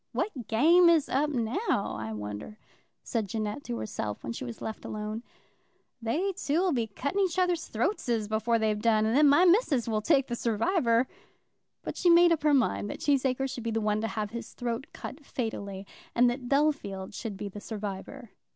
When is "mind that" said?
12.55-12.97